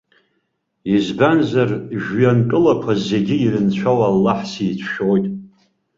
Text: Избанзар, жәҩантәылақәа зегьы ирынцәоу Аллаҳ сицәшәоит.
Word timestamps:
Избанзар, 0.95 1.69
жәҩантәылақәа 2.03 2.93
зегьы 3.07 3.35
ирынцәоу 3.39 3.99
Аллаҳ 4.09 4.39
сицәшәоит. 4.51 5.25